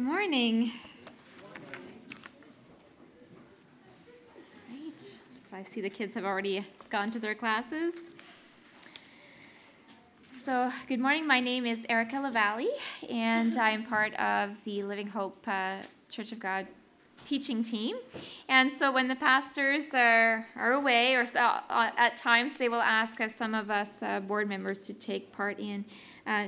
[0.00, 0.72] Good morning.
[4.66, 4.98] Great.
[4.98, 8.08] So I see the kids have already gone to their classes.
[10.34, 11.26] So, good morning.
[11.26, 12.70] My name is Erica Lavallee,
[13.10, 16.66] and I'm part of the Living Hope uh, Church of God
[17.26, 17.96] teaching team.
[18.48, 23.20] And so, when the pastors are, are away, or uh, at times they will ask
[23.20, 25.84] us, some of us uh, board members, to take part in
[26.26, 26.46] uh,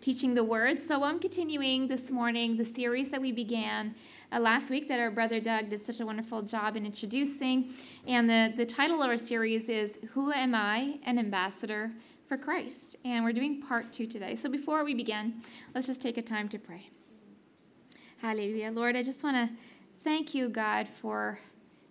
[0.00, 0.78] teaching the word.
[0.78, 3.94] So I'm continuing this morning the series that we began
[4.30, 7.74] uh, last week that our brother Doug did such a wonderful job in introducing.
[8.06, 10.98] And the, the title of our series is Who Am I?
[11.04, 11.90] An Ambassador
[12.26, 12.94] for Christ.
[13.04, 14.36] And we're doing part two today.
[14.36, 15.42] So before we begin,
[15.74, 16.90] let's just take a time to pray.
[18.18, 18.70] Hallelujah.
[18.70, 19.50] Lord, I just want to
[20.04, 21.40] thank you, God, for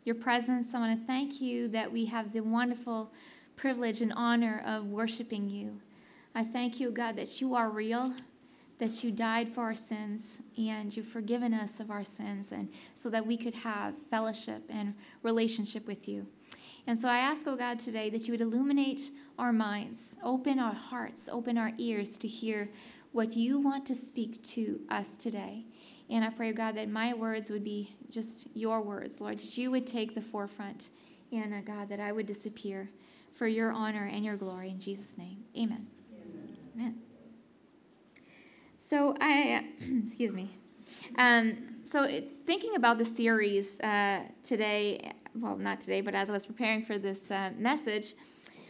[0.05, 0.73] your presence.
[0.73, 3.11] I want to thank you that we have the wonderful
[3.57, 5.81] privilege and honor of worshiping you.
[6.37, 8.13] I thank you, God, that you are real,
[8.77, 13.09] that you died for our sins, and you've forgiven us of our sins, and so
[13.09, 14.93] that we could have fellowship and
[15.23, 16.27] relationship with you.
[16.85, 20.75] And so I ask, oh God, today that you would illuminate our minds, open our
[20.75, 22.69] hearts, open our ears to hear
[23.13, 25.65] what you want to speak to us today.
[26.07, 29.71] And I pray, God, that my words would be just your words, Lord, that you
[29.71, 30.91] would take the forefront,
[31.31, 32.91] and uh, God, that I would disappear
[33.33, 34.69] for your honor and your glory.
[34.69, 35.87] In Jesus' name, amen.
[36.77, 36.95] Amen.
[38.75, 39.65] So I,
[40.03, 40.49] excuse me.
[41.17, 42.07] Um, so
[42.45, 46.99] thinking about the series uh, today, well, not today, but as I was preparing for
[46.99, 48.13] this uh, message,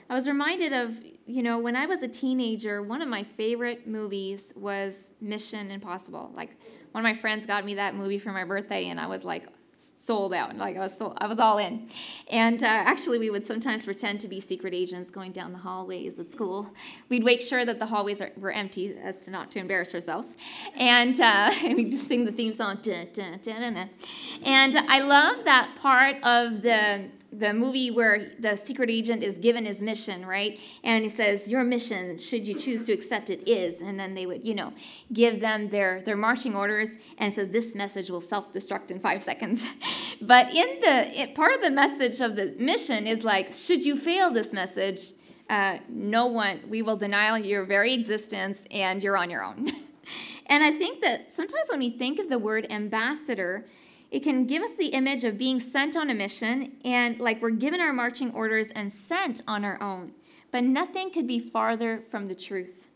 [0.10, 3.88] I was reminded of, you know, when I was a teenager, one of my favorite
[3.88, 6.32] movies was Mission Impossible.
[6.34, 6.52] Like,
[6.94, 9.48] one of my friends got me that movie for my birthday, and I was like,
[9.98, 10.56] sold out.
[10.58, 11.90] Like I was, sold, I was all in.
[12.32, 16.20] And uh, actually, we would sometimes pretend to be secret agents going down the hallways
[16.20, 16.72] at school.
[17.10, 20.36] We'd make sure that the hallways are, were empty as to not to embarrass ourselves.
[20.76, 22.78] And, uh, and we'd sing the theme song.
[22.86, 29.66] And I love that part of the the movie where the secret agent is given
[29.66, 30.60] his mission, right?
[30.84, 34.26] And he says, "Your mission, should you choose to accept it, is." And then they
[34.26, 34.74] would, you know,
[35.12, 39.68] give them their their marching orders, and says, "This message will self-destruct in five seconds."
[40.22, 43.98] but in the it, part of the message of the mission is like, should you
[43.98, 45.14] fail this message,
[45.50, 49.68] uh, no one, we will deny your very existence, and you're on your own.
[50.48, 53.66] and I think that sometimes when we think of the word ambassador
[54.10, 57.50] it can give us the image of being sent on a mission and like we're
[57.50, 60.14] given our marching orders and sent on our own.
[60.52, 62.90] But nothing could be farther from the truth.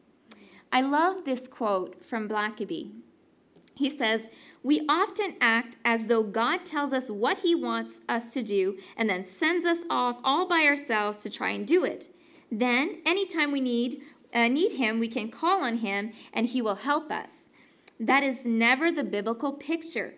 [0.71, 2.91] I love this quote from Blackaby.
[3.75, 4.29] He says,
[4.63, 9.09] We often act as though God tells us what he wants us to do and
[9.09, 12.13] then sends us off all by ourselves to try and do it.
[12.49, 14.01] Then, anytime we need,
[14.33, 17.49] uh, need him, we can call on him and he will help us.
[17.99, 20.15] That is never the biblical picture.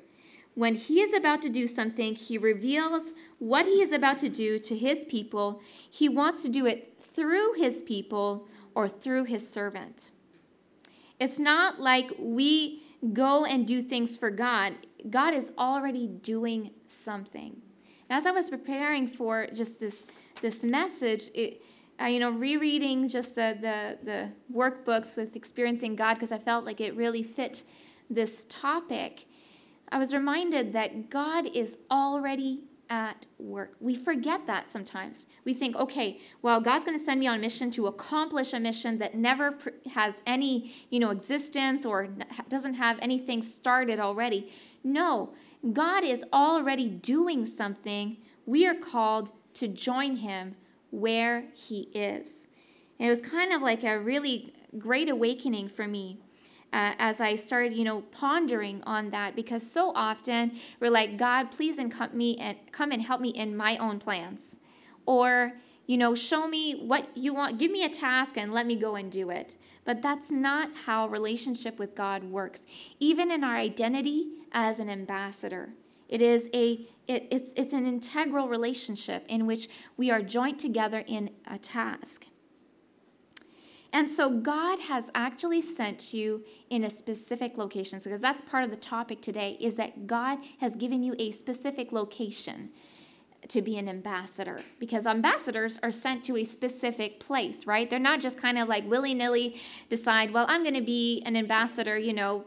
[0.55, 4.59] When he is about to do something, he reveals what he is about to do
[4.59, 5.61] to his people.
[5.89, 10.11] He wants to do it through his people or through his servant.
[11.19, 14.73] It's not like we go and do things for God,
[15.09, 17.61] God is already doing something.
[18.09, 20.05] as I was preparing for just this,
[20.41, 21.61] this message, it,
[22.07, 26.79] you know, rereading just the, the, the workbooks with experiencing God, because I felt like
[26.79, 27.63] it really fit
[28.09, 29.25] this topic
[29.93, 33.75] I was reminded that God is already at work.
[33.79, 35.27] We forget that sometimes.
[35.45, 38.59] We think, okay, well, God's going to send me on a mission to accomplish a
[38.59, 39.55] mission that never
[39.93, 42.09] has any, you know, existence or
[42.49, 44.51] doesn't have anything started already.
[44.83, 45.35] No,
[45.71, 48.17] God is already doing something.
[48.47, 50.55] We are called to join him
[50.89, 52.47] where he is.
[52.97, 56.19] And it was kind of like a really great awakening for me
[56.73, 61.51] uh, as I started, you know, pondering on that because so often we're like, God,
[61.51, 64.57] please come me and come and help me in my own plans,
[65.05, 65.53] or
[65.85, 68.95] you know, show me what you want, give me a task and let me go
[68.95, 69.55] and do it.
[69.85, 72.65] But that's not how relationship with God works.
[72.99, 75.73] Even in our identity as an ambassador,
[76.07, 79.67] it is a it, it's it's an integral relationship in which
[79.97, 82.27] we are joined together in a task.
[83.93, 88.71] And so God has actually sent you in a specific location because that's part of
[88.71, 92.71] the topic today is that God has given you a specific location
[93.49, 97.87] to be an ambassador because ambassadors are sent to a specific place, right?
[97.87, 101.97] They're not just kind of like willy-nilly decide, well, I'm going to be an ambassador,
[101.97, 102.45] you know,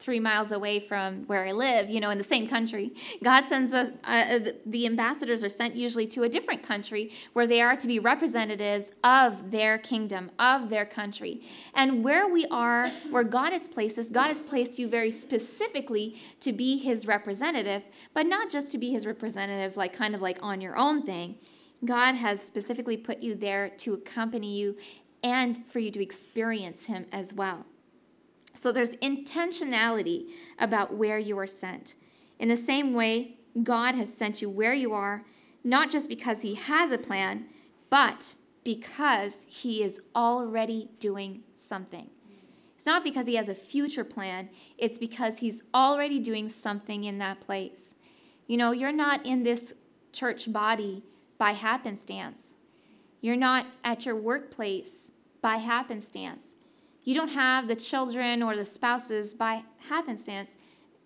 [0.00, 2.92] three miles away from where I live, you know, in the same country.
[3.22, 7.60] God sends us, uh, the ambassadors are sent usually to a different country where they
[7.60, 11.42] are to be representatives of their kingdom, of their country.
[11.74, 16.16] And where we are, where God has placed us, God has placed you very specifically
[16.40, 17.82] to be his representative,
[18.14, 21.36] but not just to be his representative, like kind of like on your own thing.
[21.84, 24.76] God has specifically put you there to accompany you
[25.24, 27.66] and for you to experience him as well.
[28.58, 31.94] So there's intentionality about where you are sent.
[32.40, 35.24] In the same way, God has sent you where you are,
[35.62, 37.46] not just because He has a plan,
[37.88, 38.34] but
[38.64, 42.10] because He is already doing something.
[42.74, 47.18] It's not because He has a future plan, it's because He's already doing something in
[47.18, 47.94] that place.
[48.48, 49.74] You know, you're not in this
[50.12, 51.04] church body
[51.38, 52.56] by happenstance,
[53.20, 56.56] you're not at your workplace by happenstance.
[57.08, 60.56] You don't have the children or the spouses by happenstance.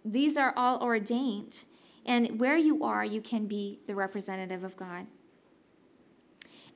[0.05, 1.63] These are all ordained.
[2.05, 5.07] And where you are, you can be the representative of God.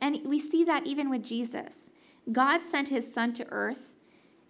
[0.00, 1.90] And we see that even with Jesus.
[2.30, 3.90] God sent his son to earth,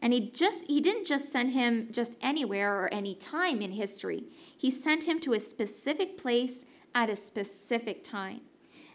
[0.03, 4.25] and he just he didn't just send him just anywhere or any time in history.
[4.59, 8.43] He sent him to a specific place at a specific time.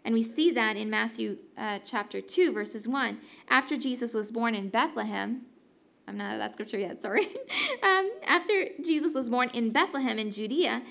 [0.04, 3.18] And we see that in Matthew uh, chapter 2, verses 1.
[3.48, 5.46] After Jesus was born in Bethlehem,
[6.06, 7.26] I'm not at that scripture yet, sorry.
[7.82, 10.82] um, after Jesus was born in Bethlehem in Judea,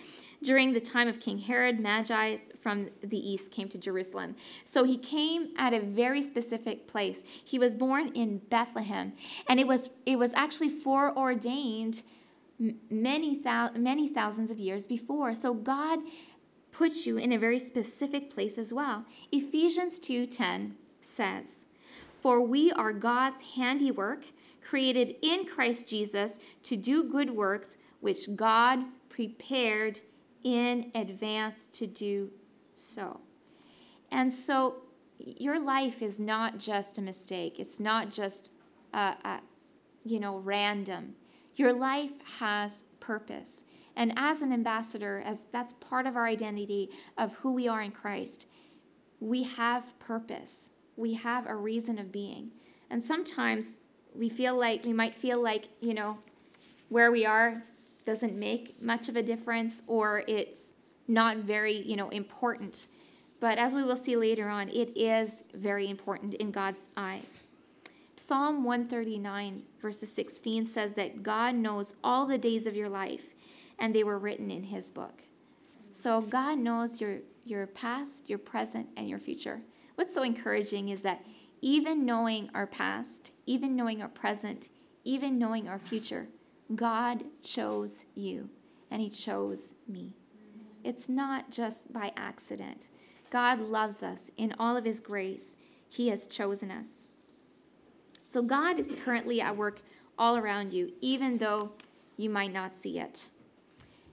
[0.44, 4.36] during the time of King Herod, Magi from the east came to Jerusalem.
[4.66, 7.24] So he came at a very specific place.
[7.46, 9.14] He was born in Bethlehem,
[9.48, 12.02] and it was it was actually foreordained
[12.90, 15.36] many thou- many thousands of years before.
[15.36, 16.00] So God
[16.72, 19.06] puts you in a very specific place as well.
[19.32, 21.66] Ephesians 2:10 says,
[22.20, 24.26] "For we are God's handiwork."
[24.72, 28.80] Created in Christ Jesus to do good works which God
[29.10, 30.00] prepared
[30.46, 32.32] in advance to do
[32.74, 33.20] so.
[34.12, 34.78] And so
[35.20, 37.60] your life is not just a mistake.
[37.60, 38.52] It's not just
[38.94, 39.40] uh,
[40.06, 41.16] you know random.
[41.58, 43.66] Your life has purpose.
[43.98, 47.92] And as an ambassador, as that's part of our identity of who we are in
[47.92, 48.48] Christ,
[49.20, 50.70] we have purpose.
[50.96, 52.52] We have a reason of being.
[52.90, 53.82] And sometimes
[54.16, 56.18] we feel like we might feel like you know
[56.90, 57.64] where we are
[58.06, 60.74] doesn't make much of a difference or it's
[61.08, 62.88] not very you know important.
[63.40, 67.46] But as we will see later on it is very important in god's eyes.
[68.16, 73.34] Psalm 139 verses 16 says that god knows all the days of your life
[73.80, 75.24] and they were written in his book.
[75.92, 79.62] So god knows your your past your present and your future.
[79.96, 81.24] What's so encouraging is that
[81.62, 84.70] even knowing our past, even knowing our present,
[85.04, 86.28] even knowing our future,
[86.76, 88.50] God chose you
[88.90, 90.14] and He chose me.
[90.84, 92.88] It's not just by accident.
[93.30, 95.56] God loves us in all of His grace.
[95.88, 97.06] He has chosen us.
[98.26, 99.82] So God is currently at work
[100.18, 101.72] all around you, even though
[102.18, 103.30] you might not see it.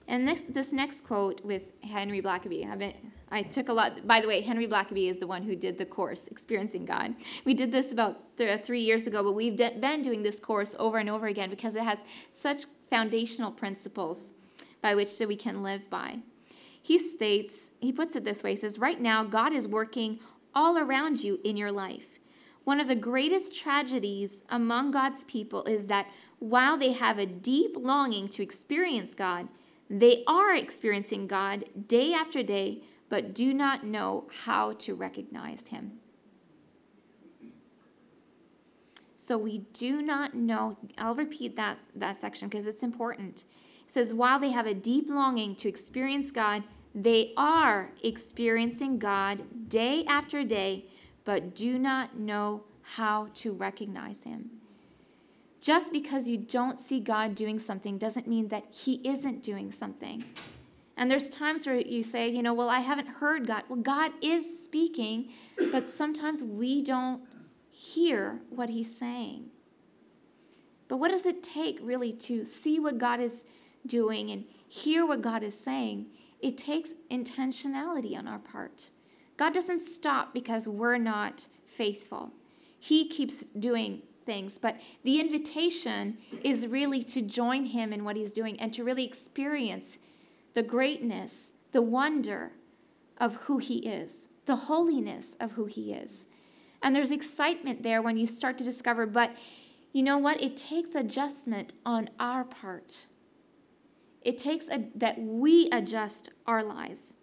[0.09, 2.95] And this, this next quote with Henry Blackaby, I,
[3.31, 4.07] I took a lot.
[4.07, 7.13] By the way, Henry Blackaby is the one who did the course, Experiencing God.
[7.45, 10.97] We did this about th- three years ago, but we've been doing this course over
[10.97, 14.33] and over again because it has such foundational principles
[14.81, 16.17] by which that we can live by.
[16.81, 20.21] He states, he puts it this way, he says, Right now, God is working
[20.55, 22.17] all around you in your life.
[22.63, 26.07] One of the greatest tragedies among God's people is that
[26.39, 29.49] while they have a deep longing to experience God,
[29.89, 35.93] they are experiencing God day after day, but do not know how to recognize Him.
[39.17, 40.77] So we do not know.
[40.97, 43.45] I'll repeat that, that section because it's important.
[43.85, 49.69] It says, while they have a deep longing to experience God, they are experiencing God
[49.69, 50.85] day after day,
[51.25, 54.49] but do not know how to recognize Him.
[55.59, 60.23] Just because you don't see God doing something doesn't mean that He isn't doing something.
[60.95, 63.63] And there's times where you say, you know, well, I haven't heard God.
[63.69, 65.29] Well, God is speaking,
[65.71, 67.21] but sometimes we don't
[67.71, 69.49] hear what He's saying.
[70.87, 73.45] But what does it take really to see what God is
[73.85, 76.07] doing and hear what God is saying?
[76.41, 78.89] It takes intentionality on our part.
[79.37, 82.31] God doesn't stop because we're not faithful.
[82.77, 84.01] He keeps doing
[84.31, 86.01] things, but the invitation
[86.51, 89.97] is really to join him in what he's doing and to really experience
[90.53, 91.33] the greatness,
[91.71, 92.51] the wonder
[93.17, 96.25] of who he is, the holiness of who he is.
[96.83, 99.29] And there's excitement there when you start to discover, but
[99.93, 100.37] you know what?
[100.47, 103.07] It takes adjustment on our part.
[104.21, 107.15] it takes a, that we adjust our lives.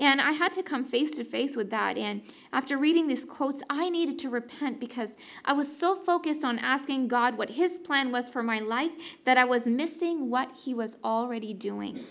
[0.00, 1.98] And I had to come face to face with that.
[1.98, 6.58] And after reading these quotes, I needed to repent because I was so focused on
[6.58, 8.92] asking God what His plan was for my life
[9.24, 12.04] that I was missing what He was already doing.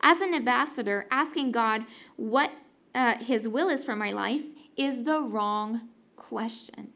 [0.00, 1.84] As an ambassador, asking God
[2.16, 2.50] what
[2.94, 4.44] uh, His will is for my life
[4.76, 6.92] is the wrong question.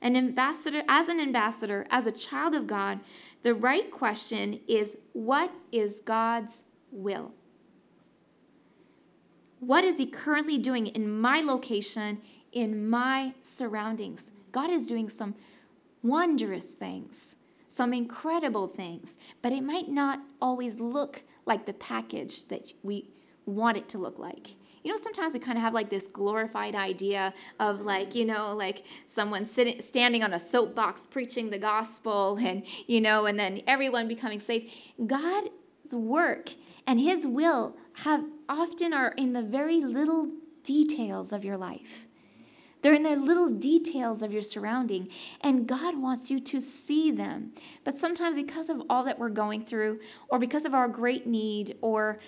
[0.00, 3.00] An ambassador, as an ambassador, as a child of God,
[3.42, 7.32] the right question is what is God's will?
[9.60, 12.20] What is He currently doing in my location,
[12.52, 14.30] in my surroundings?
[14.52, 15.34] God is doing some
[16.02, 17.34] wondrous things,
[17.68, 23.10] some incredible things, but it might not always look like the package that we
[23.46, 24.50] want it to look like.
[24.84, 28.54] You know, sometimes we kind of have like this glorified idea of like, you know,
[28.54, 33.62] like someone sitting standing on a soapbox preaching the gospel and, you know, and then
[33.66, 34.70] everyone becoming saved.
[35.04, 35.50] God's
[35.92, 36.50] work
[36.86, 40.30] and his will have often are in the very little
[40.62, 42.06] details of your life.
[42.80, 45.08] They're in the little details of your surrounding,
[45.40, 47.52] and God wants you to see them.
[47.82, 51.76] But sometimes, because of all that we're going through, or because of our great need,
[51.80, 52.20] or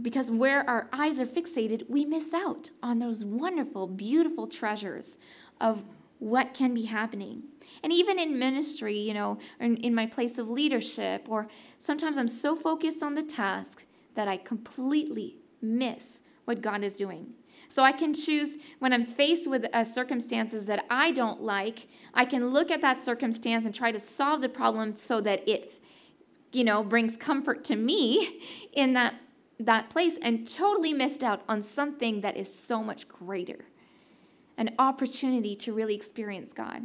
[0.00, 5.18] because where our eyes are fixated, we miss out on those wonderful, beautiful treasures
[5.60, 5.82] of
[6.20, 7.42] what can be happening.
[7.82, 11.48] And even in ministry, you know, in, in my place of leadership, or
[11.78, 17.34] sometimes I'm so focused on the task that I completely miss what God is doing.
[17.68, 22.24] So I can choose when I'm faced with uh, circumstances that I don't like, I
[22.24, 25.72] can look at that circumstance and try to solve the problem so that it,
[26.52, 28.40] you know, brings comfort to me
[28.72, 29.14] in that
[29.60, 33.64] that place and totally missed out on something that is so much greater.
[34.56, 36.84] An opportunity to really experience God.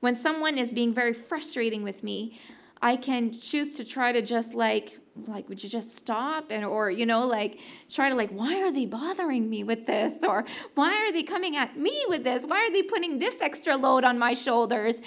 [0.00, 2.38] When someone is being very frustrating with me,
[2.82, 6.90] I can choose to try to just like like would you just stop and or
[6.90, 10.18] you know like try to like why are they bothering me with this?
[10.26, 10.44] Or
[10.74, 12.44] why are they coming at me with this?
[12.46, 15.00] Why are they putting this extra load on my shoulders?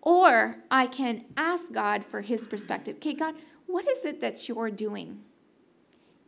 [0.00, 2.96] Or i can ask god for his perspective.
[2.96, 3.34] Okay god
[3.66, 5.20] what is it that you're doing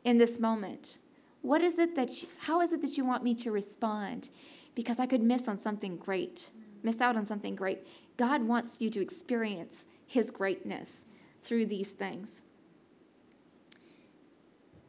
[0.05, 0.99] in this moment?
[1.43, 4.31] What is it that you, how is it that you want me to respond?
[4.75, 6.51] Because i could miss on something great
[6.85, 7.87] miss out on something great.
[8.17, 11.07] God wants you to experience his greatness
[11.43, 12.43] through these things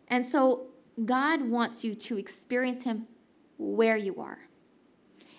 [0.07, 0.67] and so
[1.03, 3.07] God wants you to experience Him
[3.57, 4.39] where you are.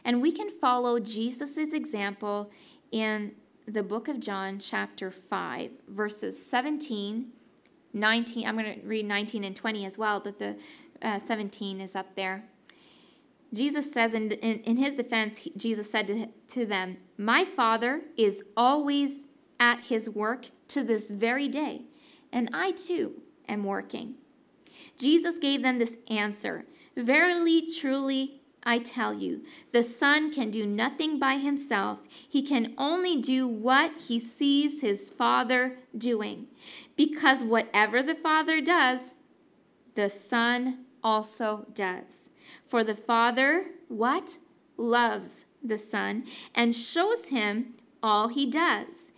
[0.04, 2.50] And we can follow Jesus' example
[2.92, 3.32] in
[3.66, 7.32] the book of John, chapter 5, verses 17,
[7.92, 8.46] 19.
[8.46, 10.56] I'm going to read 19 and 20 as well, but the
[11.02, 12.44] uh, 17 is up there.
[13.52, 18.44] Jesus says, in, in, in his defense, Jesus said to, to them, My Father is
[18.56, 19.26] always
[19.58, 21.82] at his work to this very day,
[22.32, 24.16] and I too am working.
[24.98, 26.64] Jesus gave them this answer
[26.96, 32.00] Verily, truly, I tell you, the Son can do nothing by himself.
[32.10, 36.48] He can only do what he sees his Father doing.
[36.96, 39.14] Because whatever the Father does,
[39.94, 42.30] the Son also does.
[42.66, 44.38] For the Father, what?
[44.76, 46.24] Loves the Son
[46.54, 49.12] and shows him all he does.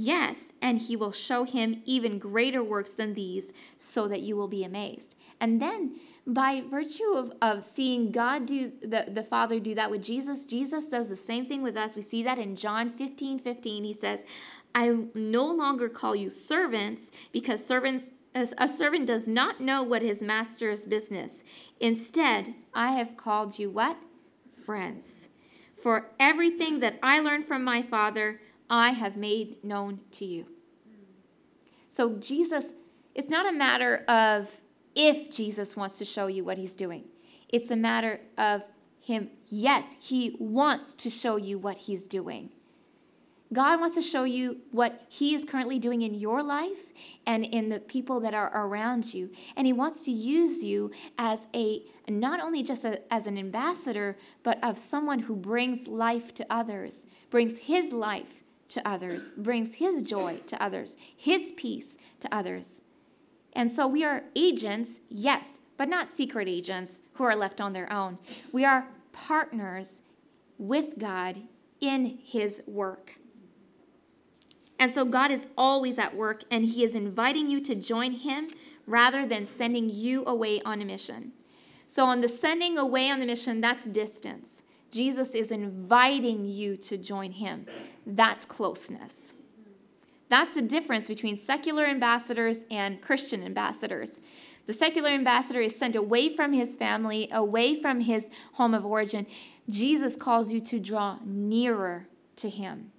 [0.00, 4.46] Yes, and he will show him even greater works than these, so that you will
[4.46, 5.16] be amazed.
[5.40, 10.04] And then, by virtue of, of seeing God do the, the Father do that with
[10.04, 11.96] Jesus, Jesus does the same thing with us.
[11.96, 13.82] We see that in John 15 15.
[13.82, 14.24] He says,
[14.72, 20.22] I no longer call you servants because servants a servant does not know what his
[20.22, 21.42] master's business.
[21.80, 23.96] Instead, I have called you what?
[24.64, 25.30] Friends.
[25.74, 30.46] For everything that I learned from my Father, I have made known to you.
[31.88, 32.72] So, Jesus,
[33.14, 34.60] it's not a matter of
[34.94, 37.04] if Jesus wants to show you what he's doing,
[37.48, 38.62] it's a matter of
[39.00, 39.30] him.
[39.48, 42.50] Yes, he wants to show you what he's doing.
[43.52, 46.92] God wants to show you what He is currently doing in your life
[47.26, 49.30] and in the people that are around you.
[49.56, 54.18] And He wants to use you as a, not only just a, as an ambassador,
[54.42, 60.02] but of someone who brings life to others, brings His life to others, brings His
[60.02, 62.80] joy to others, His peace to others.
[63.52, 67.90] And so we are agents, yes, but not secret agents who are left on their
[67.92, 68.18] own.
[68.52, 70.02] We are partners
[70.58, 71.38] with God
[71.80, 73.16] in His work.
[74.78, 78.50] And so God is always at work, and He is inviting you to join Him
[78.86, 81.32] rather than sending you away on a mission.
[81.86, 84.62] So, on the sending away on the mission, that's distance.
[84.90, 87.66] Jesus is inviting you to join Him.
[88.08, 89.34] That's closeness.
[90.30, 94.20] That's the difference between secular ambassadors and Christian ambassadors.
[94.66, 99.26] The secular ambassador is sent away from his family, away from his home of origin.
[99.68, 102.92] Jesus calls you to draw nearer to him,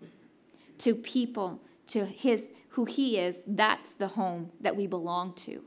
[0.79, 3.43] to people, to his who he is.
[3.47, 5.63] That's the home that we belong to.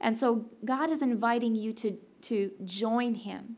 [0.00, 3.56] And so God is inviting you to, to join him.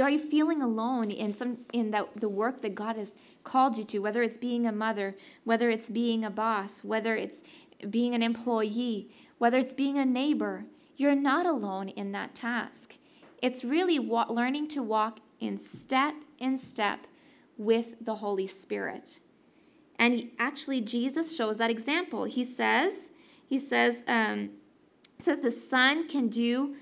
[0.00, 3.14] Are you feeling alone in some in that the work that God has
[3.44, 7.42] called you to, whether it's being a mother, whether it's being a boss, whether it's
[7.88, 10.64] being an employee, whether it's being a neighbor,
[10.96, 12.96] you're not alone in that task.
[13.42, 17.06] It's really wa- learning to walk in step in step
[17.56, 19.20] with the Holy Spirit.
[19.98, 22.24] And he, actually, Jesus shows that example.
[22.24, 23.10] He says,
[23.46, 24.50] he says, um,
[25.18, 26.74] says the Son can do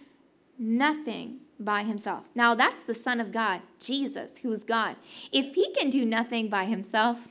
[0.59, 2.29] nothing by himself.
[2.35, 4.97] Now, that's the Son of God, Jesus, who's God.
[5.31, 7.29] If he can do nothing by himself,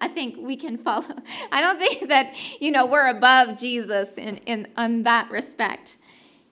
[0.00, 1.04] I think we can follow.
[1.52, 5.96] I don't think that, you know, we're above Jesus in, in, in that respect.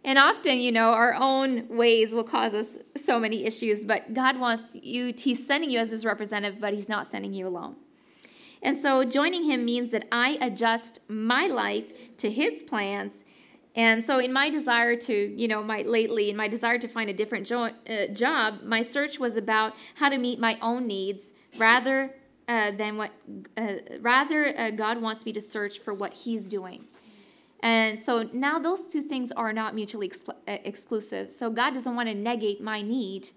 [0.02, 4.38] And often, you know, our own ways will cause us so many issues, but God
[4.38, 7.76] wants you, He's sending you as His representative, but He's not sending you alone.
[8.62, 13.24] And so joining Him means that I adjust my life to His plans
[13.76, 17.08] and so, in my desire to, you know, my lately, in my desire to find
[17.08, 21.32] a different jo- uh, job, my search was about how to meet my own needs
[21.56, 22.14] rather
[22.48, 23.12] uh, than what,
[23.56, 26.86] uh, rather, uh, God wants me to search for what He's doing.
[27.62, 30.32] And so now those two things are not mutually ex- uh,
[30.64, 31.30] exclusive.
[31.30, 33.30] So, God doesn't want to negate my need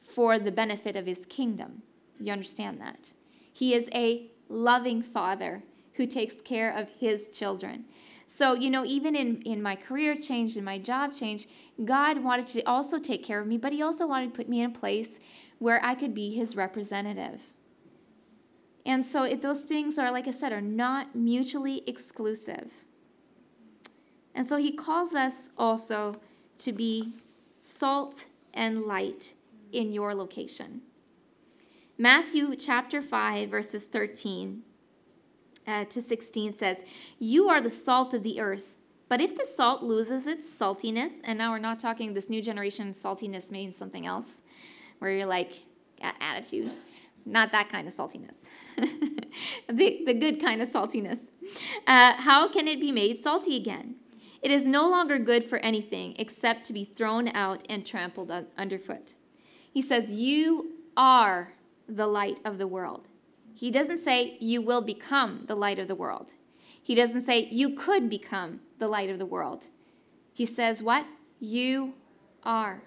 [0.00, 1.82] for the benefit of His kingdom.
[2.20, 3.12] You understand that?
[3.52, 7.86] He is a loving Father who takes care of His children.
[8.34, 11.46] So, you know, even in, in my career change, in my job change,
[11.84, 14.62] God wanted to also take care of me, but He also wanted to put me
[14.62, 15.18] in a place
[15.58, 17.42] where I could be His representative.
[18.86, 22.70] And so it, those things are, like I said, are not mutually exclusive.
[24.34, 26.14] And so He calls us also
[26.56, 27.12] to be
[27.60, 29.34] salt and light
[29.72, 30.80] in your location.
[31.98, 34.62] Matthew chapter 5, verses 13
[35.66, 36.84] uh, to 16 says,
[37.18, 38.76] You are the salt of the earth.
[39.08, 42.90] But if the salt loses its saltiness, and now we're not talking this new generation
[42.90, 44.42] saltiness means something else,
[44.98, 45.62] where you're like,
[46.00, 46.70] attitude,
[47.26, 48.36] not that kind of saltiness,
[49.68, 51.28] the, the good kind of saltiness.
[51.86, 53.96] Uh, how can it be made salty again?
[54.40, 59.14] It is no longer good for anything except to be thrown out and trampled underfoot.
[59.72, 61.52] He says, You are
[61.88, 63.08] the light of the world.
[63.54, 66.32] He doesn't say you will become the light of the world.
[66.82, 69.66] He doesn't say you could become the light of the world.
[70.32, 71.06] He says what?
[71.38, 71.94] You
[72.42, 72.82] are.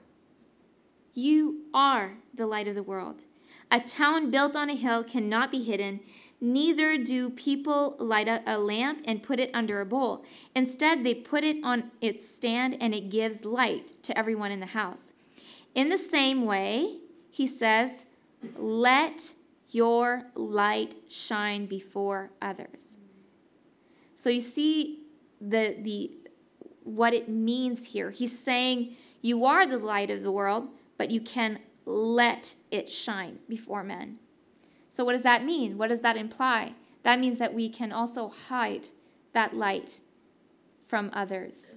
[1.13, 3.23] You are the light of the world.
[3.71, 6.01] A town built on a hill cannot be hidden,
[6.39, 10.23] neither do people light a lamp and put it under a bowl.
[10.55, 14.67] Instead, they put it on its stand and it gives light to everyone in the
[14.67, 15.13] house.
[15.73, 16.97] In the same way,
[17.31, 18.05] he says,
[18.57, 19.33] let
[19.69, 22.97] your light shine before others.
[24.13, 25.03] So you see
[25.41, 26.17] the, the,
[26.83, 28.11] what it means here.
[28.11, 33.39] He's saying, You are the light of the world, but you can let it shine
[33.49, 34.17] before men.
[34.89, 35.77] So, what does that mean?
[35.77, 36.73] What does that imply?
[37.03, 38.87] That means that we can also hide
[39.33, 39.99] that light
[40.87, 41.75] from others.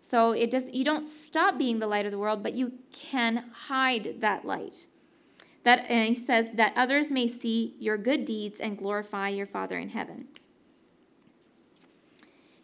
[0.00, 3.44] So it does you don't stop being the light of the world, but you can
[3.52, 4.86] hide that light.
[5.64, 9.76] That, and he says, that others may see your good deeds and glorify your Father
[9.76, 10.28] in heaven.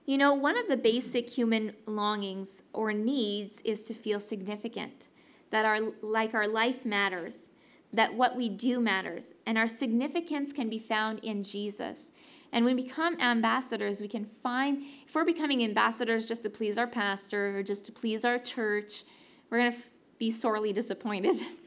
[0.07, 5.09] You know, one of the basic human longings or needs is to feel significant,
[5.51, 7.51] that our like our life matters,
[7.93, 12.13] that what we do matters, and our significance can be found in Jesus.
[12.53, 16.79] And when we become ambassadors, we can find if we're becoming ambassadors just to please
[16.79, 19.03] our pastor or just to please our church,
[19.51, 19.79] we're going to
[20.19, 21.37] be sorely disappointed.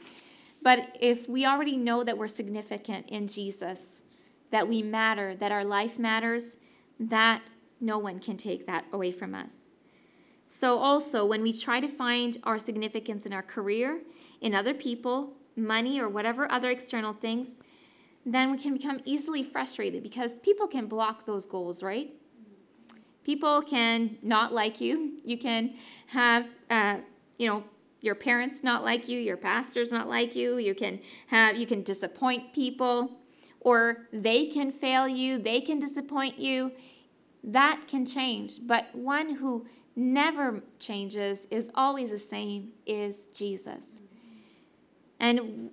[0.62, 4.04] But if we already know that we're significant in Jesus,
[4.52, 6.58] that we matter, that our life matters,
[7.00, 9.70] that no one can take that away from us.
[10.48, 14.02] So, also, when we try to find our significance in our career,
[14.42, 17.62] in other people, money, or whatever other external things,
[18.26, 22.14] then we can become easily frustrated because people can block those goals, right?
[23.24, 25.20] People can not like you.
[25.24, 25.76] You can
[26.08, 26.98] have, uh,
[27.38, 27.64] you know,
[28.02, 31.84] your parents not like you, your pastor's not like you, you can have you can
[31.84, 33.20] disappoint people
[33.62, 36.72] or they can fail you, they can disappoint you.
[37.44, 44.02] That can change, but one who never changes is always the same is Jesus.
[45.20, 45.72] And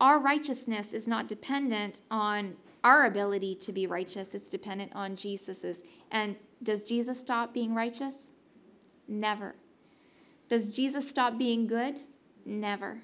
[0.00, 5.82] our righteousness is not dependent on our ability to be righteous it's dependent on Jesus's.
[6.10, 8.32] And does Jesus stop being righteous?
[9.08, 9.56] Never.
[10.48, 12.00] Does Jesus stop being good?
[12.44, 12.98] Never.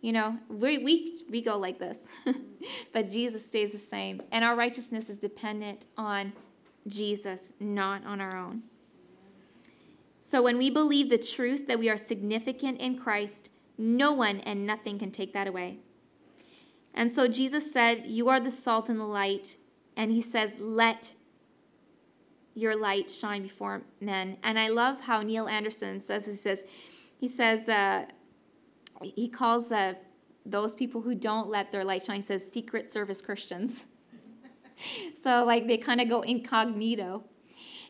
[0.00, 2.06] You know, we, we, we go like this,
[2.92, 4.22] but Jesus stays the same.
[4.30, 6.32] And our righteousness is dependent on
[6.86, 8.62] Jesus, not on our own.
[10.20, 14.66] So when we believe the truth that we are significant in Christ, no one and
[14.66, 15.78] nothing can take that away.
[16.94, 19.56] And so Jesus said, You are the salt and the light.
[19.96, 21.14] And he says, Let
[22.56, 24.38] your light shine before men.
[24.42, 26.64] And I love how Neil Anderson says, he says,
[27.18, 28.06] he says, uh,
[29.02, 29.92] he calls uh,
[30.46, 33.84] those people who don't let their light shine, says secret service Christians.
[35.22, 37.24] so like they kind of go incognito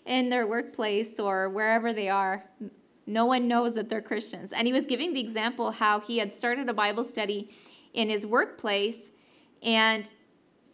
[0.04, 2.44] in their workplace or wherever they are.
[3.06, 4.52] No one knows that they're Christians.
[4.52, 7.50] And he was giving the example how he had started a Bible study
[7.94, 9.12] in his workplace
[9.62, 10.10] and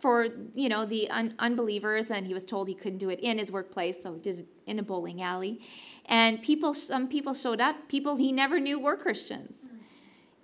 [0.03, 3.39] for you know the un- unbelievers and he was told he couldn't do it in
[3.39, 5.61] his workplace so he did it in a bowling alley.
[6.07, 9.69] And people some people showed up people he never knew were christians.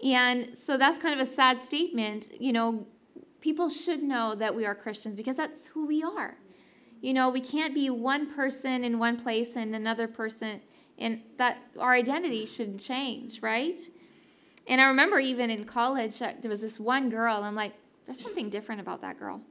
[0.02, 2.86] And so that's kind of a sad statement you know
[3.40, 6.38] people should know that we are christians because that's who we are.
[7.00, 10.60] You know we can't be one person in one place and another person
[11.00, 13.80] and that our identity shouldn't change right?
[14.68, 17.72] And i remember even in college uh, there was this one girl i'm like
[18.08, 19.42] there's something different about that girl.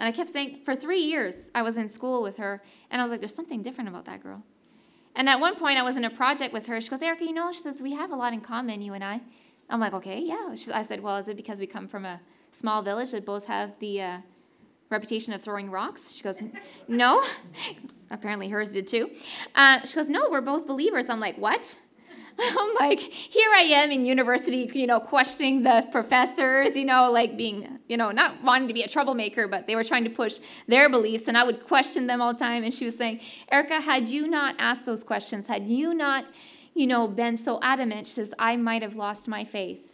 [0.00, 3.04] And I kept saying, for three years, I was in school with her, and I
[3.04, 4.42] was like, there's something different about that girl.
[5.14, 6.80] And at one point, I was in a project with her.
[6.80, 9.04] She goes, Erica, you know, she says, we have a lot in common, you and
[9.04, 9.20] I.
[9.70, 10.56] I'm like, okay, yeah.
[10.56, 13.46] She, I said, well, is it because we come from a small village that both
[13.46, 14.18] have the uh,
[14.90, 16.10] reputation of throwing rocks?
[16.10, 16.42] She goes,
[16.88, 17.22] no.
[18.10, 19.08] Apparently hers did too.
[19.54, 21.08] Uh, she goes, no, we're both believers.
[21.08, 21.76] I'm like, what?
[22.40, 27.36] I'm like, here I am in university, you know, questioning the professors, you know, like
[27.36, 30.38] being, you know, not wanting to be a troublemaker, but they were trying to push
[30.66, 32.64] their beliefs, and I would question them all the time.
[32.64, 33.20] And she was saying,
[33.50, 36.26] Erica, had you not asked those questions, had you not,
[36.74, 39.93] you know, been so adamant, she says, I might have lost my faith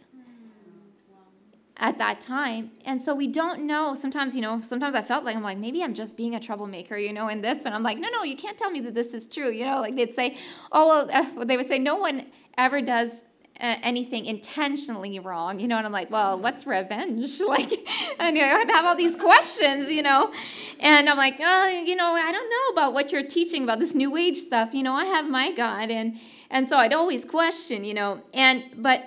[1.81, 2.71] at that time.
[2.85, 3.95] And so we don't know.
[3.95, 6.95] Sometimes, you know, sometimes I felt like I'm like, maybe I'm just being a troublemaker,
[6.95, 7.63] you know, in this.
[7.63, 9.49] But I'm like, no, no, you can't tell me that this is true.
[9.49, 10.37] You know, like they'd say,
[10.71, 13.23] oh, well, they would say, no one ever does
[13.59, 17.29] uh, anything intentionally wrong, you know, and I'm like, well, what's revenge?
[17.47, 17.71] Like,
[18.19, 20.31] and you know, I'd have all these questions, you know,
[20.79, 23.93] and I'm like, oh, you know, I don't know about what you're teaching about this
[23.93, 24.73] new age stuff.
[24.73, 26.17] You know, I have my God, and
[26.49, 29.03] and so I'd always question, you know, and but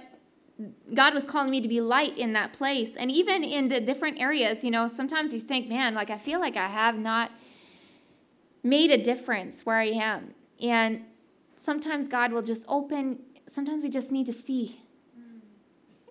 [0.94, 2.94] God was calling me to be light in that place.
[2.96, 6.40] And even in the different areas, you know, sometimes you think, man, like I feel
[6.40, 7.32] like I have not
[8.62, 10.34] made a difference where I am.
[10.62, 11.04] And
[11.56, 14.80] sometimes God will just open, sometimes we just need to see.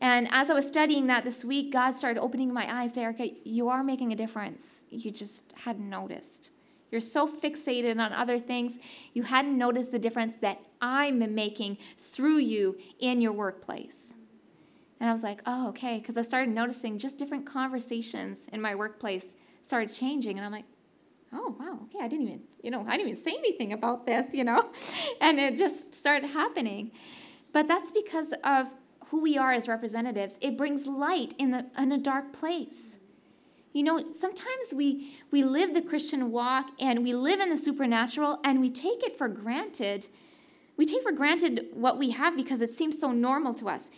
[0.02, 3.70] And as I was studying that this week, God started opening my eyes, Erica, you
[3.70, 4.84] are making a difference.
[4.90, 6.50] You just hadn't noticed.
[6.92, 8.78] You're so fixated on other things,
[9.14, 14.14] you hadn't noticed the difference that I'm making through you in your workplace.
[15.04, 16.00] And I was like, oh, okay.
[16.00, 19.26] Because I started noticing just different conversations in my workplace
[19.62, 20.38] started changing.
[20.38, 20.64] And I'm like,
[21.34, 24.34] oh, wow, okay, I didn't even, you know, I didn't even say anything about this,
[24.34, 24.72] you know?
[25.20, 26.94] And it just started happening.
[27.52, 28.68] But that's because of
[29.08, 30.38] who we are as representatives.
[30.40, 33.00] It brings light in, the, in a dark place.
[33.74, 38.40] You know, sometimes we, we live the Christian walk and we live in the supernatural
[38.46, 40.08] and we take it for granted.
[40.78, 43.90] We take for granted what we have because it seems so normal to us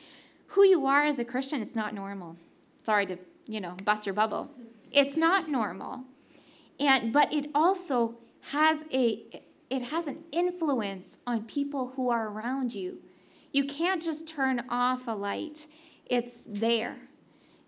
[0.56, 2.38] who you are as a Christian, it's not normal.
[2.84, 4.50] Sorry to, you know, bust your bubble.
[4.92, 6.06] It's not normal.
[6.80, 8.16] And but it also
[8.52, 13.00] has a it has an influence on people who are around you.
[13.52, 15.68] You can't just turn off a light.
[16.06, 16.96] It's there.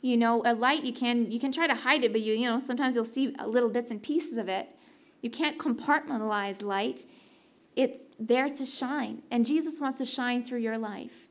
[0.01, 2.47] You know, a light you can you can try to hide it, but you you
[2.47, 4.73] know, sometimes you'll see little bits and pieces of it.
[5.21, 7.05] You can't compartmentalize light.
[7.75, 9.23] It's there to shine.
[9.29, 11.26] And Jesus wants to shine through your life.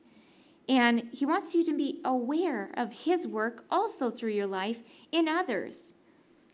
[0.69, 4.79] And He wants you to be aware of His work also through your life
[5.13, 5.95] in others.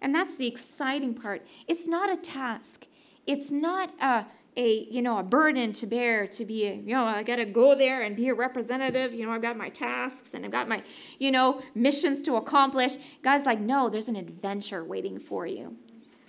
[0.01, 1.47] And that's the exciting part.
[1.69, 2.87] It's not a task.
[3.27, 7.05] It's not a a you know a burden to bear to be a, you know
[7.05, 9.15] I got to go there and be a representative.
[9.15, 10.83] You know I've got my tasks and I've got my
[11.19, 12.97] you know missions to accomplish.
[13.23, 15.77] God's like, no, there's an adventure waiting for you.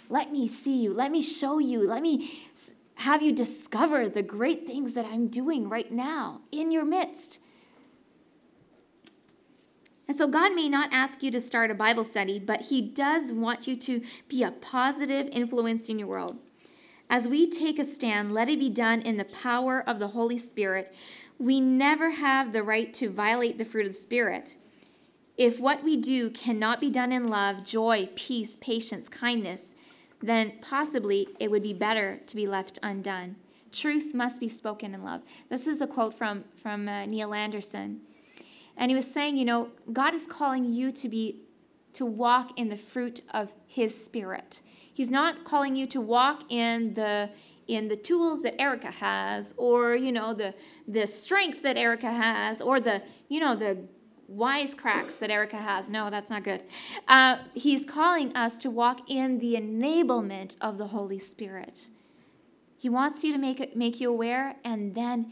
[0.10, 0.94] Let me see you.
[0.94, 1.86] Let me show you.
[1.88, 2.32] Let me
[2.96, 7.40] have you discover the great things that I'm doing right now in your midst.
[10.08, 13.32] And so, God may not ask you to start a Bible study, but He does
[13.32, 16.38] want you to be a positive influence in your world.
[17.10, 20.38] As we take a stand, let it be done in the power of the Holy
[20.38, 20.94] Spirit.
[21.38, 24.58] We never have the right to violate the fruit of the Spirit.
[25.38, 29.74] If what we do cannot be done in love, joy, peace, patience, kindness,
[30.22, 33.36] then possibly it would be better to be left undone.
[33.72, 35.22] Truth must be spoken in love.
[35.50, 38.02] This is a quote from, from uh, Neil Anderson.
[38.78, 41.42] And he was saying, you know, God is calling you to be
[41.94, 44.62] to walk in the fruit of his spirit.
[44.92, 47.30] He's not calling you to walk in the
[47.68, 50.54] in the tools that Erica has or you know the
[50.88, 53.78] the strength that Erica has or the you know the
[54.32, 55.90] wisecracks that Erica has.
[55.90, 56.64] No, that's not good.
[57.08, 61.90] Uh, he's calling us to walk in the enablement of the Holy Spirit.
[62.78, 65.32] He wants you to make it, make you aware and then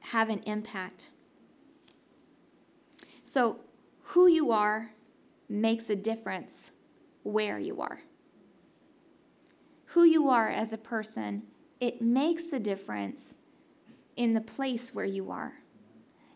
[0.00, 1.10] have an impact.
[3.24, 3.60] So,
[4.08, 4.90] who you are
[5.48, 6.72] makes a difference
[7.22, 8.02] where you are.
[9.86, 11.44] Who you are as a person,
[11.80, 13.34] it makes a difference
[14.16, 15.54] in the place where you are.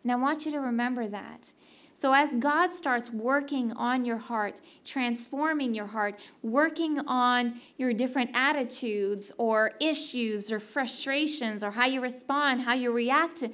[0.02, 1.52] And I want you to remember that.
[1.92, 8.30] So, as God starts working on your heart, transforming your heart, working on your different
[8.32, 13.44] attitudes or issues or frustrations or how you respond, how you react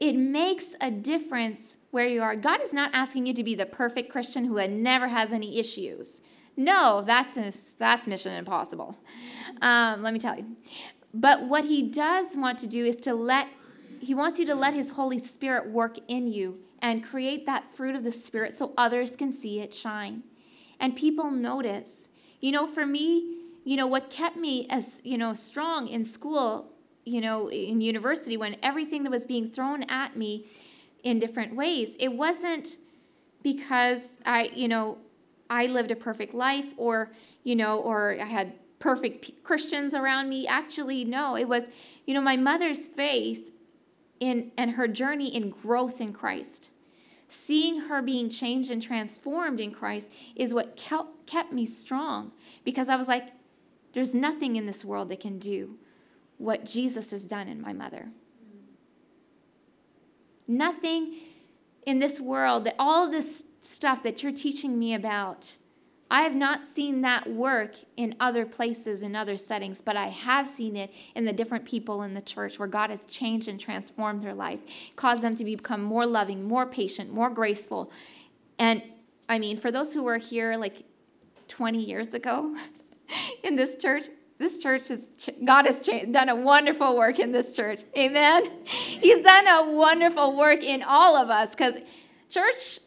[0.00, 2.36] it makes a difference where you are.
[2.36, 6.20] God is not asking you to be the perfect Christian who never has any issues.
[6.56, 8.96] No, that's, a, that's mission impossible.
[9.62, 10.56] Um, let me tell you.
[11.14, 13.48] But what he does want to do is to let,
[14.00, 17.94] he wants you to let his Holy Spirit work in you and create that fruit
[17.94, 20.22] of the Spirit so others can see it shine.
[20.80, 22.08] And people notice.
[22.40, 26.72] You know, for me, you know, what kept me as, you know, strong in school,
[27.04, 30.46] you know, in university, when everything that was being thrown at me
[31.02, 32.78] in different ways, it wasn't
[33.42, 34.98] because I, you know,
[35.50, 37.10] I lived a perfect life or,
[37.44, 40.46] you know, or I had perfect Christians around me.
[40.46, 41.68] Actually, no, it was,
[42.06, 43.52] you know, my mother's faith
[44.20, 46.70] in and her journey in growth in Christ.
[47.28, 50.76] Seeing her being changed and transformed in Christ is what
[51.26, 52.32] kept me strong
[52.64, 53.28] because I was like,
[53.92, 55.76] there's nothing in this world that can do
[56.38, 58.10] what Jesus has done in my mother.
[60.48, 61.14] Nothing
[61.86, 65.58] in this world that all this stuff that you're teaching me about
[66.10, 70.46] I have not seen that work in other places, in other settings, but I have
[70.46, 74.22] seen it in the different people in the church where God has changed and transformed
[74.22, 74.60] their life,
[74.96, 77.92] caused them to become more loving, more patient, more graceful.
[78.58, 78.82] And
[79.28, 80.84] I mean, for those who were here like
[81.48, 82.56] 20 years ago
[83.42, 84.04] in this church,
[84.38, 85.10] this church has
[85.44, 87.80] God has done a wonderful work in this church.
[87.96, 88.50] Amen.
[88.64, 91.80] He's done a wonderful work in all of us because
[92.30, 92.78] church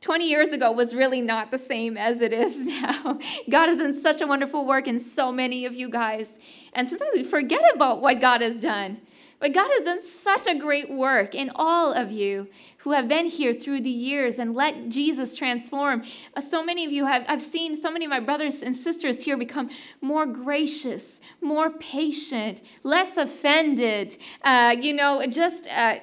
[0.00, 3.18] 20 years ago was really not the same as it is now.
[3.50, 6.30] God has done such a wonderful work in so many of you guys.
[6.72, 9.00] And sometimes we forget about what God has done.
[9.38, 13.26] But God has done such a great work in all of you who have been
[13.26, 16.04] here through the years and let Jesus transform.
[16.34, 19.24] Uh, so many of you have, I've seen so many of my brothers and sisters
[19.24, 19.68] here become
[20.00, 25.96] more gracious, more patient, less offended, uh, you know, just uh,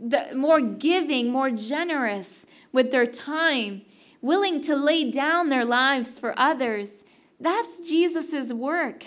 [0.00, 3.82] the, more giving, more generous with their time,
[4.22, 7.04] willing to lay down their lives for others.
[7.38, 9.04] That's Jesus' work.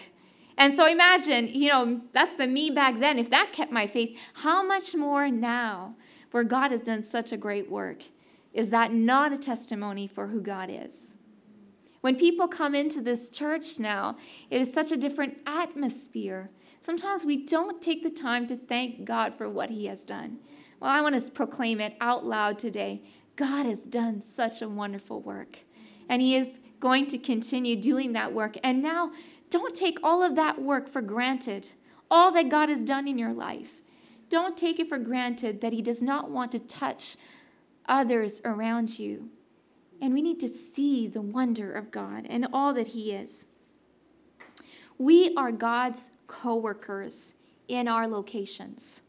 [0.57, 3.17] And so imagine, you know, that's the me back then.
[3.17, 5.95] If that kept my faith, how much more now,
[6.31, 8.03] where God has done such a great work?
[8.53, 11.13] Is that not a testimony for who God is?
[12.01, 14.17] When people come into this church now,
[14.49, 16.49] it is such a different atmosphere.
[16.81, 20.39] Sometimes we don't take the time to thank God for what He has done.
[20.79, 23.03] Well, I want to proclaim it out loud today.
[23.35, 25.59] God has done such a wonderful work,
[26.09, 28.57] and He is going to continue doing that work.
[28.63, 29.11] And now,
[29.51, 31.69] don't take all of that work for granted,
[32.09, 33.81] all that God has done in your life.
[34.29, 37.17] Don't take it for granted that He does not want to touch
[37.85, 39.29] others around you.
[40.01, 43.45] And we need to see the wonder of God and all that He is.
[44.97, 47.33] We are God's co workers
[47.67, 49.01] in our locations.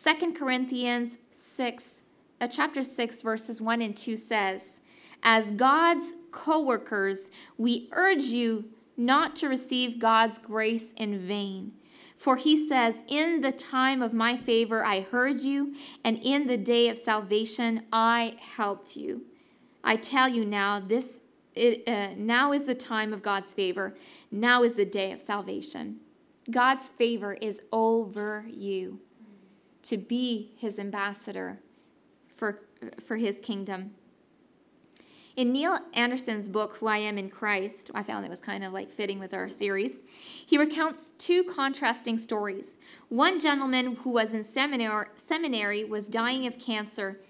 [0.00, 2.02] 2 Corinthians 6
[2.40, 4.80] uh, chapter 6, verses 1 and 2 says,
[5.22, 11.72] As God's co workers, we urge you not to receive God's grace in vain.
[12.16, 16.56] For he says, In the time of my favor I heard you, and in the
[16.56, 19.22] day of salvation I helped you.
[19.82, 21.20] I tell you now, this
[21.54, 23.94] it, uh, now is the time of God's favor.
[24.30, 26.00] Now is the day of salvation.
[26.50, 29.00] God's favor is over you
[29.82, 31.60] to be his ambassador
[32.36, 32.62] for,
[33.00, 33.92] for his kingdom.
[35.36, 38.72] In Neil Anderson's book, Who I Am in Christ, I found it was kind of
[38.72, 40.02] like fitting with our series.
[40.46, 42.78] He recounts two contrasting stories.
[43.08, 47.20] One gentleman who was in seminary, was dying of cancer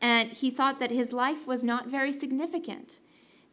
[0.00, 3.00] and he thought that his life was not very significant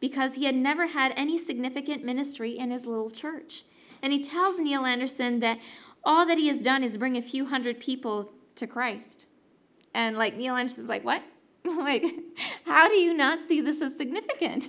[0.00, 3.64] because he had never had any significant ministry in his little church.
[4.00, 5.58] And he tells Neil Anderson that
[6.04, 9.26] all that he has done is bring a few hundred people to Christ.
[9.92, 11.22] And like Neil Anderson's like, what?
[11.78, 12.04] like,
[12.64, 14.68] how do you not see this as significant?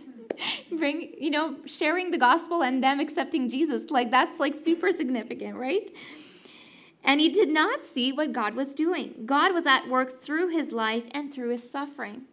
[0.72, 3.90] bring, you know, sharing the gospel and them accepting Jesus.
[3.90, 5.92] Like, that's like super significant, right?
[7.04, 9.24] And he did not see what God was doing.
[9.26, 12.24] God was at work through his life and through his suffering.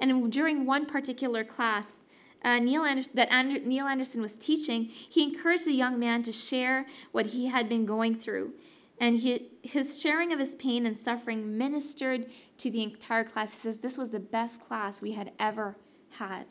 [0.00, 2.00] And during one particular class,
[2.42, 6.86] uh, Neil that Ander, Neil Anderson was teaching, he encouraged the young man to share
[7.12, 8.52] what he had been going through.
[8.98, 12.26] And he, his sharing of his pain and suffering ministered
[12.58, 13.52] to the entire class.
[13.52, 15.76] He says, This was the best class we had ever
[16.18, 16.46] had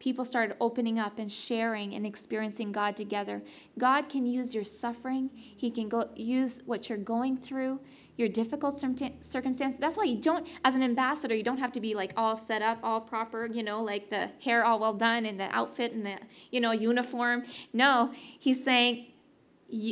[0.00, 3.42] people started opening up and sharing and experiencing God together.
[3.78, 7.78] God can use your suffering, He can go, use what you're going through,
[8.16, 9.78] your difficult circumstances.
[9.78, 12.62] That's why you don't, as an ambassador, you don't have to be like all set
[12.62, 16.04] up, all proper, you know, like the hair all well done and the outfit and
[16.04, 16.18] the,
[16.50, 17.44] you know, uniform.
[17.72, 19.06] No, He's saying,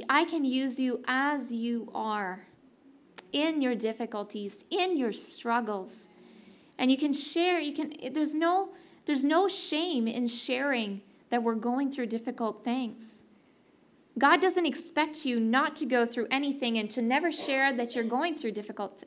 [0.09, 2.47] I can use you as you are
[3.33, 6.09] in your difficulties, in your struggles.
[6.79, 8.71] And you can share, you can, there's no,
[9.07, 13.23] there's no shame in sharing that we're going through difficult things.
[14.19, 18.05] God doesn't expect you not to go through anything and to never share that you're
[18.05, 19.05] going through difficult,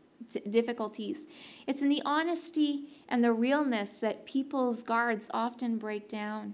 [0.49, 1.27] difficulties.
[1.67, 6.53] It's in the honesty and the realness that people's guards often break down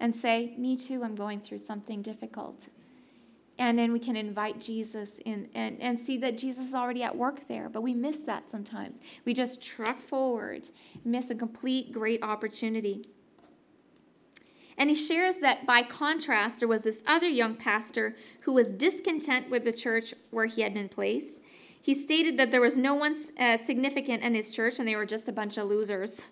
[0.00, 2.68] and say, Me too, I'm going through something difficult
[3.58, 7.16] and then we can invite Jesus in and, and see that Jesus is already at
[7.16, 7.68] work there.
[7.68, 9.00] But we miss that sometimes.
[9.24, 10.68] We just truck forward,
[11.04, 13.08] miss a complete great opportunity.
[14.76, 19.50] And he shares that by contrast, there was this other young pastor who was discontent
[19.50, 21.42] with the church where he had been placed.
[21.82, 25.06] He stated that there was no one uh, significant in his church and they were
[25.06, 26.26] just a bunch of losers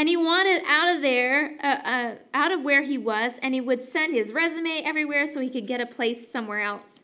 [0.00, 3.60] and he wanted out of there, uh, uh, out of where he was, and he
[3.60, 7.02] would send his resume everywhere so he could get a place somewhere else.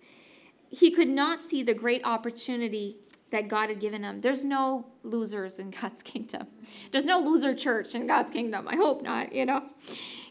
[0.71, 2.97] He could not see the great opportunity
[3.33, 4.23] that God had given him.
[4.23, 6.47] There's no losers in God's kingdom.
[6.91, 8.67] There's no loser church in God's kingdom.
[8.67, 9.65] I hope not, you know.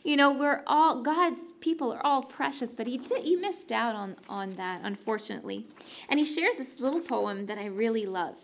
[0.03, 3.93] You know, we're all God's people are all precious, but he did, he missed out
[3.93, 5.67] on on that unfortunately.
[6.09, 8.37] And he shares this little poem that I really love.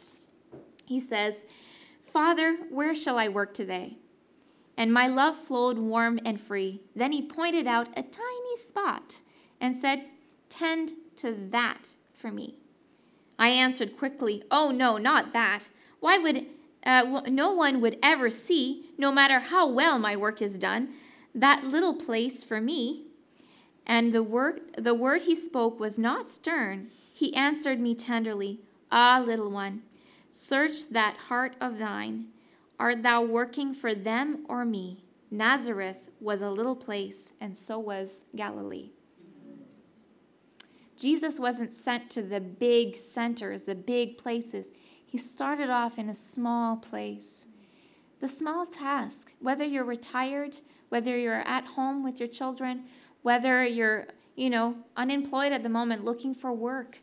[0.85, 1.45] He says,
[2.03, 3.97] "Father, where shall I work today?
[4.77, 6.81] And my love flowed warm and free.
[6.95, 9.21] Then he pointed out a tiny spot
[9.59, 10.05] and said,
[10.49, 12.55] Tend to that for me.
[13.37, 15.69] I answered quickly, Oh, no, not that.
[15.99, 16.45] Why would
[16.83, 20.89] uh, no one would ever see, no matter how well my work is done,
[21.33, 23.05] that little place for me?
[23.85, 26.89] And the word, the word he spoke was not stern.
[27.13, 28.59] He answered me tenderly,
[28.91, 29.83] Ah, little one,
[30.29, 32.27] search that heart of thine
[32.81, 35.03] Art thou working for them or me?
[35.29, 38.89] Nazareth was a little place, and so was Galilee.
[40.97, 44.71] Jesus wasn't sent to the big centers, the big places.
[45.05, 47.45] He started off in a small place.
[48.19, 50.57] The small task, whether you're retired,
[50.89, 52.85] whether you're at home with your children,
[53.21, 56.97] whether you're, you know, unemployed at the moment looking for work,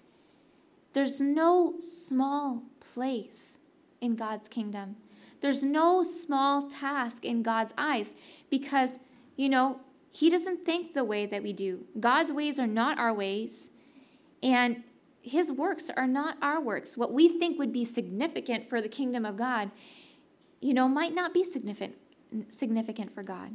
[0.92, 3.58] there's no small place
[4.00, 4.96] in God's kingdom.
[5.40, 8.14] There's no small task in God's eyes
[8.50, 8.98] because,
[9.36, 11.84] you know, He doesn't think the way that we do.
[12.00, 13.70] God's ways are not our ways,
[14.42, 14.82] and
[15.20, 16.96] His works are not our works.
[16.96, 19.70] What we think would be significant for the kingdom of God,
[20.60, 21.96] you know, might not be significant,
[22.48, 23.52] significant for God.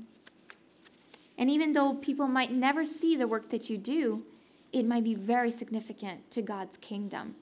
[1.37, 4.23] And even though people might never see the work that you do,
[4.71, 7.35] it might be very significant to God's kingdom,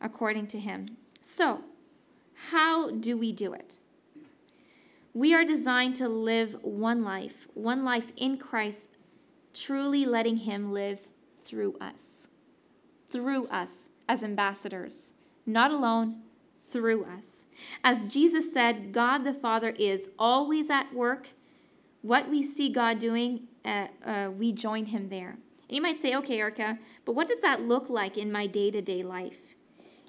[0.00, 0.86] according to Him.
[1.20, 1.62] So,
[2.50, 3.78] how do we do it?
[5.12, 8.90] We are designed to live one life, one life in Christ,
[9.52, 11.00] truly letting Him live
[11.42, 12.28] through us.
[13.10, 15.14] Through us as ambassadors,
[15.46, 16.22] not alone,
[16.60, 17.46] through us.
[17.82, 21.30] As Jesus said, God the Father is always at work.
[22.02, 25.38] What we see God doing, uh, uh, we join Him there.
[25.68, 28.70] And you might say, okay, Erica, but what does that look like in my day
[28.70, 29.47] to day life?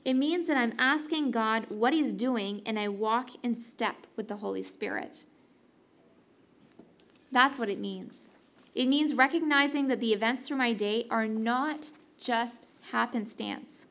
[0.06, 4.28] It means that I'm asking God what He's doing and I walk in step with
[4.28, 5.24] the Holy Spirit.
[7.32, 8.32] That's what it means.
[8.76, 11.90] It means recognizing that the events through my day are not
[12.20, 13.86] just happenstance.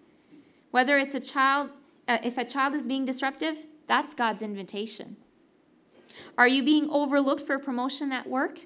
[0.71, 1.71] Whether it's a child,
[2.07, 5.17] uh, if a child is being disruptive, that's God's invitation.
[6.37, 8.61] Are you being overlooked for promotion at work?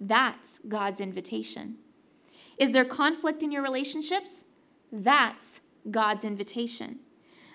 [0.00, 1.76] That's God's invitation.
[2.58, 4.44] Is there conflict in your relationships?
[4.92, 5.60] That's
[5.90, 7.00] God's invitation.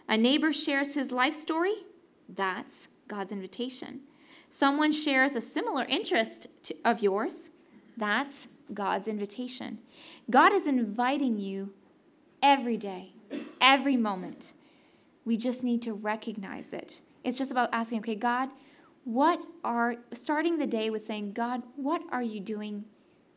[0.08, 1.74] A neighbor shares his life story.
[2.28, 4.02] That's God's invitation.
[4.50, 7.52] Someone shares a similar interest to, of yours.
[7.98, 9.80] That's God's invitation.
[10.30, 11.74] God is inviting you
[12.42, 13.14] every day,
[13.60, 14.54] every moment.
[15.26, 17.02] We just need to recognize it.
[17.24, 18.50] It's just about asking, okay, God,
[19.04, 22.86] what are, starting the day with saying, God, what are you doing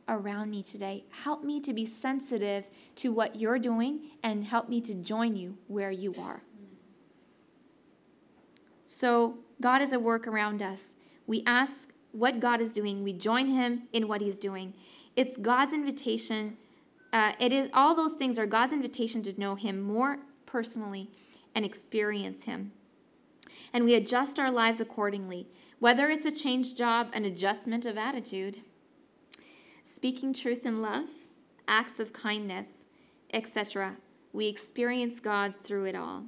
[0.08, 1.04] around me today?
[1.10, 5.58] Help me to be sensitive to what you're doing and help me to join you
[5.66, 6.42] where you are.
[8.86, 10.96] So, God is at work around us.
[11.26, 14.74] We ask what God is doing, we join Him in what He's doing.
[15.16, 16.56] It's God's invitation.
[17.12, 21.10] Uh, it is all those things are God's invitation to know Him more personally
[21.54, 22.72] and experience Him.
[23.72, 25.48] And we adjust our lives accordingly,
[25.78, 28.58] whether it's a change job, an adjustment of attitude,
[29.84, 31.06] speaking truth in love,
[31.68, 32.84] acts of kindness,
[33.32, 33.96] etc.
[34.32, 36.24] We experience God through it all.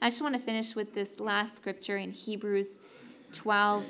[0.00, 2.80] I just want to finish with this last scripture in Hebrews
[3.32, 3.84] 12,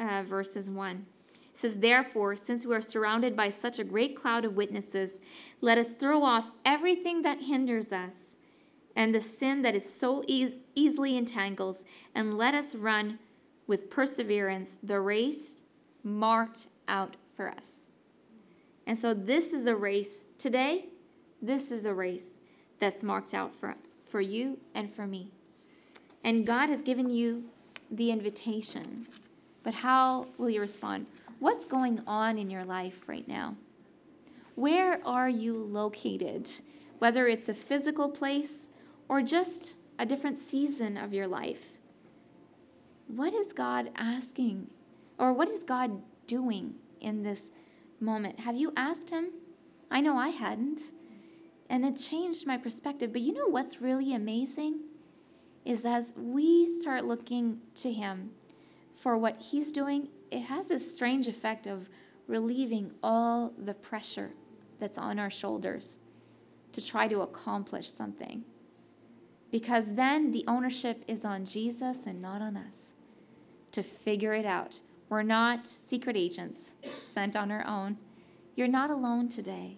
[0.00, 1.06] uh, verses 1.
[1.52, 5.20] It says, Therefore, since we are surrounded by such a great cloud of witnesses,
[5.60, 8.36] let us throw off everything that hinders us
[8.96, 11.84] and the sin that is so e- easily entangles,
[12.14, 13.18] and let us run
[13.66, 15.56] with perseverance the race
[16.02, 17.75] marked out for us.
[18.86, 20.86] And so, this is a race today.
[21.42, 22.38] This is a race
[22.78, 23.74] that's marked out for,
[24.06, 25.32] for you and for me.
[26.22, 27.44] And God has given you
[27.90, 29.06] the invitation.
[29.62, 31.06] But how will you respond?
[31.38, 33.56] What's going on in your life right now?
[34.54, 36.48] Where are you located?
[36.98, 38.68] Whether it's a physical place
[39.08, 41.72] or just a different season of your life.
[43.08, 44.68] What is God asking?
[45.18, 47.52] Or what is God doing in this
[48.00, 48.40] moment?
[48.40, 49.30] Have you asked Him?
[49.90, 50.80] I know I hadn't.
[51.68, 53.12] And it changed my perspective.
[53.12, 54.80] But you know what's really amazing?
[55.66, 58.30] is as we start looking to Him
[58.94, 61.90] for what He's doing, it has a strange effect of
[62.28, 64.30] relieving all the pressure
[64.78, 65.98] that's on our shoulders
[66.72, 68.44] to try to accomplish something.
[69.50, 72.94] Because then the ownership is on Jesus and not on us
[73.72, 74.80] to figure it out.
[75.08, 77.98] We're not secret agents sent on our own.
[78.56, 79.76] You're not alone today.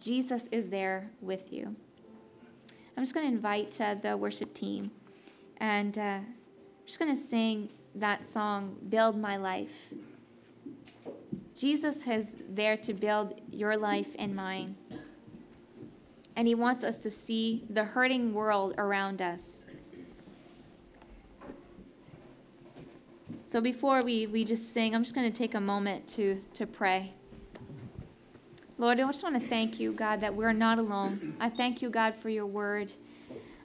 [0.00, 1.76] Jesus is there with you.
[2.96, 4.90] I'm just going to invite uh, the worship team.
[5.58, 6.26] And uh, I'm
[6.86, 9.92] just going to sing that song, Build My Life.
[11.54, 14.76] Jesus is there to build your life and mine.
[16.34, 19.66] And he wants us to see the hurting world around us.
[23.52, 26.66] So before we, we just sing, I'm just going to take a moment to, to
[26.66, 27.12] pray.
[28.78, 31.36] Lord, I just want to thank you, God, that we're not alone.
[31.38, 32.90] I thank you, God, for your word.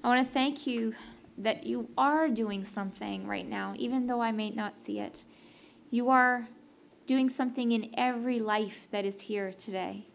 [0.03, 0.93] I want to thank you
[1.37, 5.23] that you are doing something right now, even though I may not see it.
[5.89, 6.49] You are
[7.05, 10.05] doing something in every life that is here today,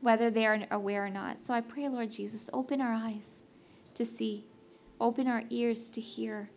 [0.00, 1.40] whether they are aware or not.
[1.40, 3.44] So I pray, Lord Jesus, open our eyes
[3.94, 4.46] to see,
[5.00, 6.50] open our ears to hear,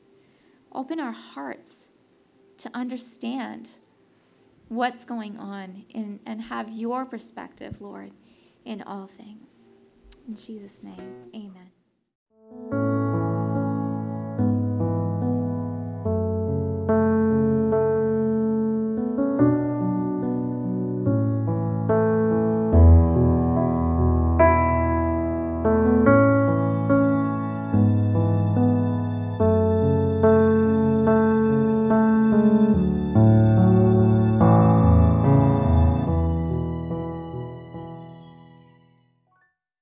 [0.73, 1.89] open our hearts
[2.61, 3.69] to understand
[4.69, 8.11] what's going on in, and have your perspective, Lord,
[8.63, 9.71] in all things.
[10.27, 11.70] In Jesus' name, amen.